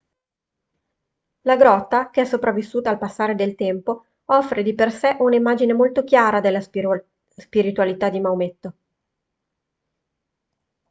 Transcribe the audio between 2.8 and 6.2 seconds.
al passare del tempo offre di per sé un'immagine molto